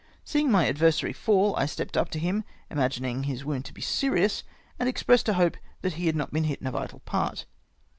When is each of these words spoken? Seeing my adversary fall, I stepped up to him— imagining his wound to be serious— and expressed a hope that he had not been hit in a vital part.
Seeing 0.23 0.49
my 0.49 0.67
adversary 0.67 1.13
fall, 1.13 1.55
I 1.57 1.67
stepped 1.67 1.95
up 1.95 2.09
to 2.09 2.17
him— 2.17 2.43
imagining 2.71 3.25
his 3.25 3.45
wound 3.45 3.65
to 3.65 3.73
be 3.75 3.81
serious— 3.81 4.43
and 4.79 4.89
expressed 4.89 5.29
a 5.29 5.33
hope 5.33 5.57
that 5.83 5.93
he 5.93 6.07
had 6.07 6.15
not 6.15 6.33
been 6.33 6.45
hit 6.45 6.59
in 6.59 6.65
a 6.65 6.71
vital 6.71 7.01
part. 7.01 7.45